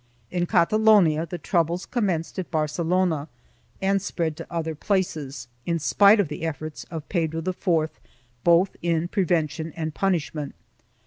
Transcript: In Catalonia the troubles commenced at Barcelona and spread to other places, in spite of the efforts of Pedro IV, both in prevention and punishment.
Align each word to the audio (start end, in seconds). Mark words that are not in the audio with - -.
In 0.31 0.47
Catalonia 0.47 1.27
the 1.27 1.37
troubles 1.37 1.85
commenced 1.85 2.39
at 2.39 2.49
Barcelona 2.49 3.27
and 3.83 4.01
spread 4.01 4.35
to 4.37 4.51
other 4.51 4.73
places, 4.73 5.47
in 5.67 5.77
spite 5.77 6.19
of 6.19 6.27
the 6.27 6.41
efforts 6.43 6.85
of 6.89 7.07
Pedro 7.07 7.43
IV, 7.45 7.99
both 8.43 8.75
in 8.81 9.09
prevention 9.09 9.71
and 9.73 9.93
punishment. 9.93 10.55